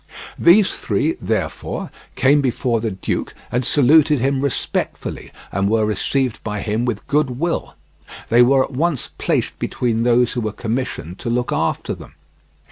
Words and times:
These 0.39 0.71
three, 0.79 1.15
therefore, 1.21 1.91
came 2.15 2.41
before 2.41 2.81
the 2.81 2.89
duke 2.89 3.35
and 3.51 3.63
saluted 3.63 4.19
him 4.19 4.41
respectfully, 4.41 5.29
and 5.51 5.69
were 5.69 5.85
received 5.85 6.43
by 6.43 6.61
him 6.61 6.85
with 6.85 7.05
goodwill; 7.05 7.75
they 8.29 8.41
were 8.41 8.63
at 8.63 8.71
once 8.71 9.11
placed 9.19 9.59
between 9.59 10.01
those 10.01 10.31
who 10.31 10.41
were 10.41 10.53
commissioned 10.53 11.19
to 11.19 11.29
look 11.29 11.51
after 11.53 11.93
them. 11.93 12.15